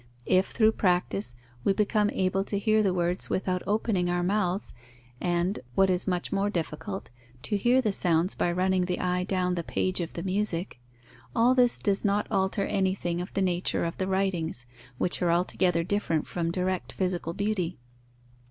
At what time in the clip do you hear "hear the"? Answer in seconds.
2.57-2.91, 7.55-7.93